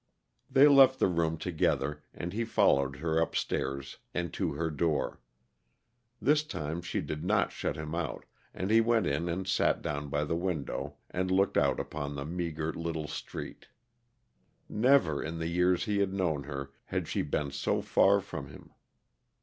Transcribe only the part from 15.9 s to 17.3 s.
had known her, had she